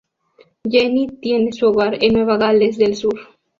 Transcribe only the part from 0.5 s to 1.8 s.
Jennie tiene su